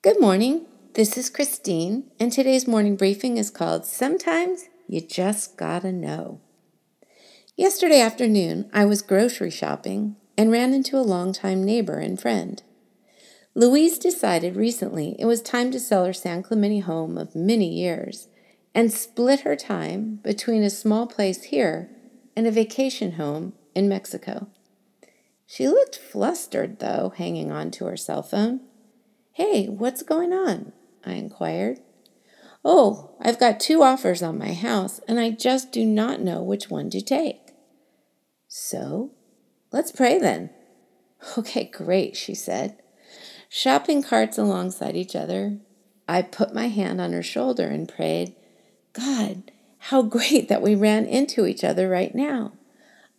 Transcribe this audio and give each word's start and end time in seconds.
Good 0.00 0.20
morning. 0.20 0.66
This 0.94 1.18
is 1.18 1.28
Christine, 1.28 2.04
and 2.20 2.30
today's 2.30 2.68
morning 2.68 2.94
briefing 2.94 3.36
is 3.36 3.50
called 3.50 3.84
Sometimes 3.84 4.66
You 4.86 5.00
Just 5.00 5.56
Gotta 5.56 5.90
Know. 5.90 6.40
Yesterday 7.56 8.00
afternoon, 8.00 8.70
I 8.72 8.84
was 8.84 9.02
grocery 9.02 9.50
shopping 9.50 10.14
and 10.36 10.52
ran 10.52 10.72
into 10.72 10.96
a 10.96 11.02
longtime 11.02 11.64
neighbor 11.64 11.98
and 11.98 12.18
friend. 12.18 12.62
Louise 13.56 13.98
decided 13.98 14.54
recently 14.54 15.16
it 15.18 15.24
was 15.24 15.42
time 15.42 15.72
to 15.72 15.80
sell 15.80 16.04
her 16.04 16.12
San 16.12 16.44
Clemente 16.44 16.78
home 16.78 17.18
of 17.18 17.34
many 17.34 17.68
years 17.68 18.28
and 18.76 18.92
split 18.92 19.40
her 19.40 19.56
time 19.56 20.20
between 20.22 20.62
a 20.62 20.70
small 20.70 21.08
place 21.08 21.42
here 21.42 21.90
and 22.36 22.46
a 22.46 22.52
vacation 22.52 23.14
home 23.14 23.52
in 23.74 23.88
Mexico. 23.88 24.46
She 25.44 25.66
looked 25.66 25.98
flustered, 25.98 26.78
though, 26.78 27.12
hanging 27.16 27.50
on 27.50 27.72
to 27.72 27.86
her 27.86 27.96
cell 27.96 28.22
phone. 28.22 28.60
Hey, 29.38 29.68
what's 29.68 30.02
going 30.02 30.32
on? 30.32 30.72
I 31.06 31.12
inquired. 31.12 31.78
Oh, 32.64 33.12
I've 33.20 33.38
got 33.38 33.60
two 33.60 33.84
offers 33.84 34.20
on 34.20 34.36
my 34.36 34.52
house, 34.52 35.00
and 35.06 35.20
I 35.20 35.30
just 35.30 35.70
do 35.70 35.86
not 35.86 36.20
know 36.20 36.42
which 36.42 36.68
one 36.68 36.90
to 36.90 37.00
take. 37.00 37.52
So, 38.48 39.12
let's 39.70 39.92
pray 39.92 40.18
then. 40.18 40.50
Okay, 41.38 41.70
great, 41.72 42.16
she 42.16 42.34
said. 42.34 42.82
Shopping 43.48 44.02
carts 44.02 44.38
alongside 44.38 44.96
each 44.96 45.14
other, 45.14 45.58
I 46.08 46.22
put 46.22 46.52
my 46.52 46.66
hand 46.66 47.00
on 47.00 47.12
her 47.12 47.22
shoulder 47.22 47.68
and 47.68 47.88
prayed, 47.88 48.34
God, 48.92 49.52
how 49.78 50.02
great 50.02 50.48
that 50.48 50.62
we 50.62 50.74
ran 50.74 51.06
into 51.06 51.46
each 51.46 51.62
other 51.62 51.88
right 51.88 52.12
now. 52.12 52.54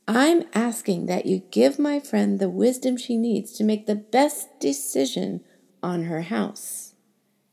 I'm 0.05 0.43
asking 0.53 1.05
that 1.05 1.25
you 1.25 1.43
give 1.49 1.79
my 1.79 2.01
friend 2.01 2.39
the 2.39 2.49
wisdom 2.49 2.97
she 2.97 3.15
needs 3.15 3.53
to 3.53 3.63
make 3.63 3.85
the 3.85 3.95
best 3.95 4.59
decision 4.59 5.45
on 5.81 6.03
her 6.03 6.23
house. 6.23 6.93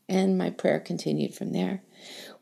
And 0.09 0.37
my 0.37 0.49
prayer 0.49 0.79
continued 0.79 1.33
from 1.33 1.51
there. 1.51 1.81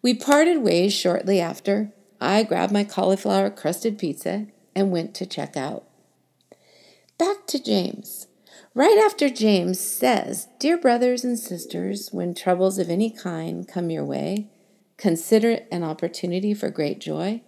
We 0.02 0.14
parted 0.14 0.60
ways 0.60 0.94
shortly 0.94 1.40
after. 1.40 1.92
I 2.22 2.44
grabbed 2.44 2.72
my 2.72 2.84
cauliflower 2.84 3.50
crusted 3.50 3.98
pizza 3.98 4.48
and 4.76 4.92
went 4.92 5.16
to 5.16 5.26
check 5.26 5.58
out. 5.58 5.84
Back 7.18 7.48
to 7.48 7.64
James. 7.64 8.28
Right 8.74 9.02
after 9.04 9.30
James 9.30 9.80
says, 9.80 10.50
Dear 10.60 10.78
brothers 10.78 11.24
and 11.24 11.40
sisters, 11.40 12.10
when 12.12 12.36
troubles 12.36 12.78
of 12.78 12.90
any 12.90 13.10
kind 13.10 13.68
come 13.68 13.90
your 13.90 14.04
way, 14.04 14.50
consider 14.98 15.52
it 15.52 15.68
an 15.72 15.84
opportunity 15.84 16.54
for 16.54 16.70
great 16.70 17.00
joy. 17.00 17.42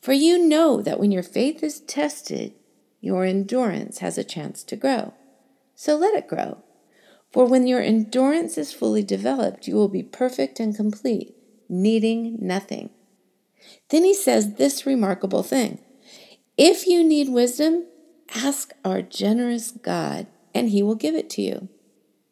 For 0.00 0.12
you 0.12 0.38
know 0.38 0.80
that 0.80 1.00
when 1.00 1.10
your 1.10 1.22
faith 1.22 1.62
is 1.62 1.80
tested, 1.80 2.54
your 3.00 3.24
endurance 3.24 3.98
has 3.98 4.16
a 4.16 4.24
chance 4.24 4.62
to 4.64 4.76
grow. 4.76 5.14
So 5.74 5.96
let 5.96 6.14
it 6.14 6.28
grow. 6.28 6.62
For 7.32 7.46
when 7.46 7.66
your 7.66 7.80
endurance 7.80 8.58
is 8.58 8.74
fully 8.74 9.02
developed, 9.02 9.66
you 9.66 9.74
will 9.74 9.88
be 9.88 10.02
perfect 10.02 10.60
and 10.60 10.76
complete, 10.76 11.34
needing 11.68 12.36
nothing. 12.38 12.90
Then 13.88 14.04
he 14.04 14.14
says 14.14 14.54
this 14.54 14.84
remarkable 14.84 15.42
thing 15.42 15.78
If 16.58 16.86
you 16.86 17.02
need 17.02 17.30
wisdom, 17.30 17.86
ask 18.34 18.72
our 18.84 19.00
generous 19.00 19.70
God, 19.70 20.26
and 20.54 20.68
he 20.68 20.82
will 20.82 20.94
give 20.94 21.14
it 21.14 21.30
to 21.30 21.42
you. 21.42 21.68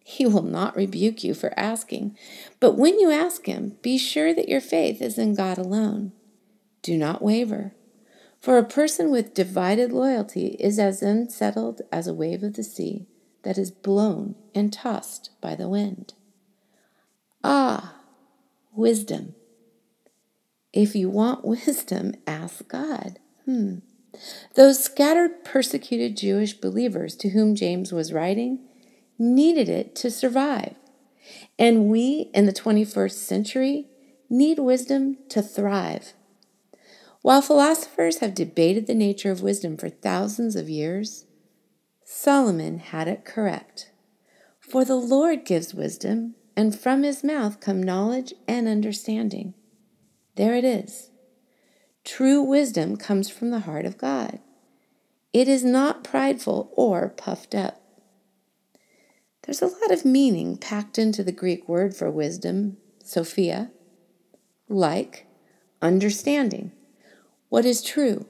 He 0.05 0.27
will 0.27 0.43
not 0.43 0.77
rebuke 0.77 1.25
you 1.25 1.35
for 1.35 1.59
asking, 1.59 2.19
but 2.59 2.77
when 2.77 2.99
you 2.99 3.11
ask 3.11 3.47
him, 3.47 3.77
be 3.81 3.97
sure 3.97 4.35
that 4.35 4.49
your 4.49 4.61
faith 4.61 5.01
is 5.01 5.19
in 5.19 5.35
God 5.35 5.57
alone. 5.57 6.13
Do 6.83 6.99
not 6.99 7.23
waver. 7.23 7.75
For 8.41 8.59
a 8.59 8.65
person 8.65 9.11
with 9.11 9.35
divided 9.35 9.93
loyalty 9.93 10.57
is 10.59 10.79
as 10.79 11.03
unsettled 11.03 11.83
as 11.93 12.07
a 12.07 12.15
wave 12.15 12.43
of 12.43 12.55
the 12.55 12.65
sea 12.65 13.07
that 13.43 13.59
is 13.59 13.71
blown 13.71 14.35
and 14.55 14.73
tossed 14.73 15.31
by 15.41 15.55
the 15.55 15.69
wind. 15.69 16.15
Ah, 17.43 17.97
wisdom. 18.73 19.35
If 20.73 20.95
you 20.95 21.09
want 21.09 21.45
wisdom, 21.67 22.15
ask 22.27 22.67
God. 22.69 23.19
Hmm. 23.45 23.79
Those 24.55 24.83
scattered, 24.83 25.45
persecuted 25.45 26.17
Jewish 26.17 26.55
believers 26.55 27.15
to 27.17 27.31
whom 27.31 27.55
James 27.55 27.93
was 27.93 28.13
writing 28.13 28.61
needed 29.19 29.69
it 29.69 29.95
to 29.97 30.11
survive. 30.11 30.75
And 31.59 31.89
we 31.89 32.31
in 32.35 32.47
the 32.47 32.53
21st 32.53 33.13
century 33.13 33.87
need 34.29 34.59
wisdom 34.59 35.19
to 35.29 35.43
thrive. 35.43 36.15
While 37.23 37.43
philosophers 37.43 38.19
have 38.19 38.35
debated 38.35 38.87
the 38.87 38.95
nature 38.95 39.31
of 39.31 39.43
wisdom 39.43 39.77
for 39.77 39.91
thousands 39.91 40.57
of 40.57 40.71
years, 40.71 41.27
Solomon 42.13 42.81
had 42.81 43.07
it 43.07 43.25
correct. 43.25 43.93
For 44.59 44.85
the 44.85 44.97
Lord 44.97 45.45
gives 45.45 45.73
wisdom, 45.73 46.35
and 46.57 46.77
from 46.79 47.05
his 47.05 47.23
mouth 47.23 47.61
come 47.61 47.81
knowledge 47.81 48.35
and 48.49 48.67
understanding. 48.67 49.55
There 50.35 50.57
it 50.57 50.65
is. 50.65 51.11
True 52.05 52.43
wisdom 52.43 52.97
comes 52.97 53.31
from 53.31 53.51
the 53.51 53.61
heart 53.61 53.87
of 53.87 53.97
God. 53.97 54.41
It 55.33 55.47
is 55.47 55.65
not 55.65 56.03
prideful 56.03 56.73
or 56.75 57.11
puffed 57.11 57.55
up. 57.55 57.81
There's 59.43 59.63
a 59.63 59.69
lot 59.69 59.93
of 59.93 60.05
meaning 60.05 60.57
packed 60.57 60.99
into 60.99 61.23
the 61.23 61.31
Greek 61.31 61.69
word 61.69 61.95
for 61.95 62.11
wisdom, 62.11 62.77
Sophia, 63.05 63.71
like 64.69 65.29
understanding, 65.81 66.73
what 67.51 67.65
is 67.65 67.81
true, 67.81 68.27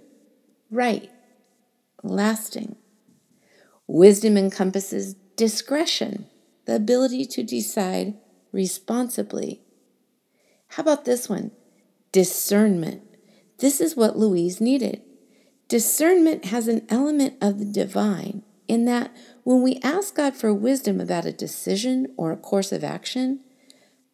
right, 0.71 1.11
lasting, 2.03 2.77
Wisdom 3.93 4.37
encompasses 4.37 5.15
discretion, 5.35 6.27
the 6.65 6.77
ability 6.77 7.25
to 7.25 7.43
decide 7.43 8.15
responsibly. 8.53 9.63
How 10.69 10.85
about 10.85 11.05
this 11.05 11.29
one? 11.29 11.51
Discernment. 12.13 13.03
This 13.59 13.81
is 13.81 13.97
what 13.97 14.17
Louise 14.17 14.61
needed. 14.61 15.03
Discernment 15.67 16.45
has 16.45 16.69
an 16.69 16.87
element 16.89 17.35
of 17.41 17.59
the 17.59 17.65
divine 17.65 18.45
in 18.69 18.85
that 18.85 19.11
when 19.43 19.61
we 19.61 19.81
ask 19.83 20.15
God 20.15 20.37
for 20.37 20.55
wisdom 20.55 21.01
about 21.01 21.25
a 21.25 21.33
decision 21.33 22.15
or 22.17 22.31
a 22.31 22.37
course 22.37 22.71
of 22.71 22.85
action, 22.85 23.41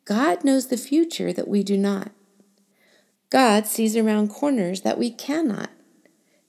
God 0.06 0.42
knows 0.42 0.68
the 0.68 0.78
future 0.78 1.34
that 1.34 1.48
we 1.48 1.62
do 1.62 1.76
not. 1.76 2.12
God 3.28 3.66
sees 3.66 3.94
around 3.94 4.28
corners 4.28 4.80
that 4.80 4.98
we 4.98 5.10
cannot 5.10 5.68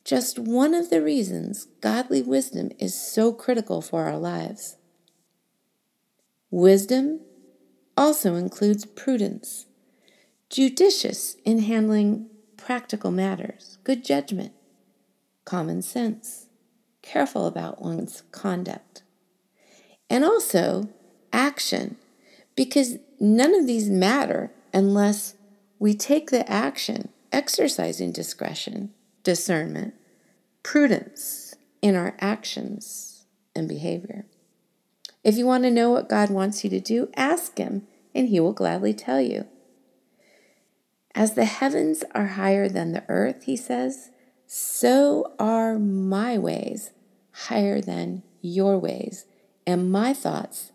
just 0.08 0.40
one 0.40 0.74
of 0.74 0.90
the 0.90 1.02
reasons 1.02 1.68
godly 1.82 2.22
wisdom 2.22 2.72
is 2.80 2.96
so 2.96 3.34
critical 3.34 3.82
for 3.82 4.06
our 4.06 4.18
lives. 4.18 4.78
Wisdom 6.50 7.20
also 7.98 8.36
includes 8.36 8.86
prudence, 8.86 9.66
judicious 10.50 11.36
in 11.44 11.60
handling 11.60 12.30
practical 12.56 13.12
matters, 13.12 13.80
good 13.84 14.06
judgment, 14.06 14.54
common 15.44 15.82
sense, 15.82 16.48
careful 17.02 17.46
about 17.46 17.82
one's 17.82 18.24
conduct, 18.32 19.04
and 20.10 20.24
also 20.24 20.88
action, 21.34 21.98
because 22.56 22.98
none 23.20 23.54
of 23.54 23.68
these 23.68 23.90
matter 23.90 24.52
unless 24.74 25.34
we 25.80 25.94
take 25.94 26.32
the 26.32 26.50
action 26.50 27.10
exercising 27.34 28.14
discretion 28.14 28.94
discernment, 29.28 29.94
prudence 30.64 31.54
in 31.82 31.98
our 31.98 32.16
actions 32.22 33.26
and 33.54 33.68
behavior. 33.68 34.26
If 35.22 35.36
you 35.36 35.46
want 35.46 35.66
to 35.66 35.70
know 35.70 35.90
what 35.90 36.08
God 36.08 36.30
wants 36.30 36.64
you 36.64 36.70
to 36.70 36.80
do, 36.80 37.10
ask 37.18 37.58
Him, 37.58 37.86
and 38.16 38.30
He 38.30 38.40
will 38.40 38.54
gladly 38.54 38.94
tell 38.94 39.20
you. 39.20 39.46
As 41.14 41.34
the 41.34 41.44
heavens 41.44 42.06
are 42.16 42.28
higher 42.28 42.70
than 42.70 42.94
the 42.94 43.04
earth, 43.10 43.44
He 43.44 43.58
says, 43.58 44.12
so 44.46 45.34
are 45.38 45.78
my 45.78 46.38
ways 46.38 46.92
higher 47.50 47.82
than 47.82 48.24
your 48.40 48.80
ways, 48.80 49.26
and 49.66 49.92
my 49.92 50.14
thoughts 50.14 50.72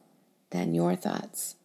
than 0.50 0.74
your 0.74 0.94
thoughts. 0.94 1.56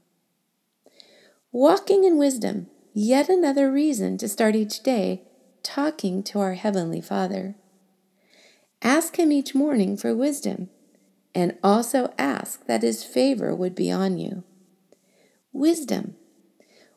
Walking 1.52 2.06
in 2.06 2.18
wisdom, 2.18 2.68
yet 2.94 3.28
another 3.28 3.70
reason 3.70 4.18
to 4.20 4.30
start 4.30 4.56
each 4.56 4.84
day 4.84 5.27
talking 5.68 6.24
to 6.24 6.40
our 6.40 6.54
Heavenly 6.54 7.02
Father. 7.02 7.56
Ask 8.82 9.20
Him 9.20 9.34
each 9.34 9.54
morning 9.54 9.98
for 9.98 10.16
wisdom, 10.16 10.70
and 11.36 11.58
also 11.62 12.14
ask 12.18 12.66
that 12.68 12.84
His 12.84 13.04
favor 13.04 13.54
would 13.54 13.76
be 13.76 13.92
on 13.92 14.18
you. 14.18 14.46
Wisdom. 15.52 16.16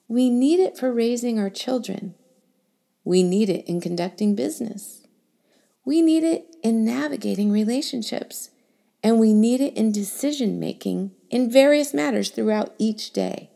We 0.07 0.31
need 0.31 0.61
it 0.61 0.79
for 0.79 0.93
raising 0.93 1.37
our 1.37 1.51
children. 1.51 2.15
We 3.03 3.25
need 3.25 3.51
it 3.51 3.67
in 3.67 3.81
conducting 3.81 4.37
business. 4.37 5.03
We 5.85 6.01
need 6.01 6.23
it 6.23 6.55
in 6.63 6.85
navigating 6.85 7.51
relationships. 7.51 8.51
And 9.03 9.19
we 9.19 9.33
need 9.33 9.61
it 9.61 9.75
in 9.75 9.93
decision 9.93 10.61
making 10.61 11.13
in 11.29 11.51
various 11.51 11.93
matters 11.93 12.31
throughout 12.31 12.75
each 12.79 13.13
day. 13.13 13.51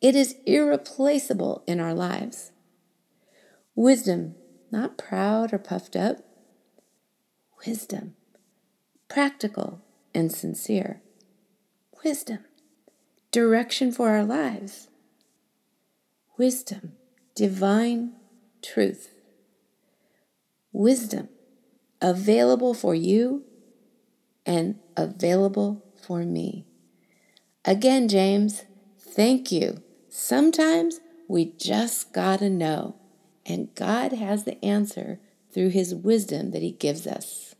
It 0.00 0.14
is 0.14 0.36
irreplaceable 0.46 1.64
in 1.66 1.80
our 1.80 1.92
lives. 1.92 2.52
Wisdom, 3.78 4.34
not 4.72 4.98
proud 4.98 5.52
or 5.52 5.58
puffed 5.58 5.94
up. 5.94 6.16
Wisdom, 7.64 8.16
practical 9.08 9.80
and 10.12 10.32
sincere. 10.32 11.00
Wisdom, 12.02 12.40
direction 13.30 13.92
for 13.92 14.08
our 14.10 14.24
lives. 14.24 14.88
Wisdom, 16.36 16.94
divine 17.36 18.14
truth. 18.62 19.14
Wisdom 20.72 21.28
available 22.02 22.74
for 22.74 22.96
you 22.96 23.44
and 24.44 24.80
available 24.96 25.84
for 26.04 26.24
me. 26.24 26.66
Again, 27.64 28.08
James, 28.08 28.64
thank 28.98 29.52
you. 29.52 29.84
Sometimes 30.08 30.98
we 31.28 31.52
just 31.56 32.12
gotta 32.12 32.50
know, 32.50 32.96
and 33.48 33.74
God 33.74 34.12
has 34.12 34.44
the 34.44 34.62
answer 34.64 35.18
through 35.50 35.70
His 35.70 35.94
wisdom 35.94 36.50
that 36.52 36.62
He 36.62 36.72
gives 36.72 37.06
us. 37.06 37.54